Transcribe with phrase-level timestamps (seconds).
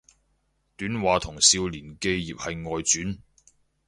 [0.77, 3.19] 短話同少年寄葉係外傳